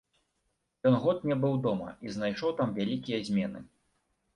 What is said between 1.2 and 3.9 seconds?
не быў дома і знайшоў там вялікія змены.